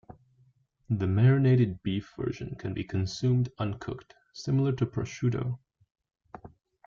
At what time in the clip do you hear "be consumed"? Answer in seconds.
2.73-3.49